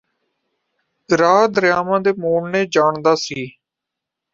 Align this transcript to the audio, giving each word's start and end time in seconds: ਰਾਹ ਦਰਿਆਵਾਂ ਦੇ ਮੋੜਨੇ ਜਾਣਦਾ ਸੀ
ਰਾਹ 1.09 1.47
ਦਰਿਆਵਾਂ 1.47 1.99
ਦੇ 2.01 2.13
ਮੋੜਨੇ 2.19 2.65
ਜਾਣਦਾ 2.67 3.15
ਸੀ 3.17 3.45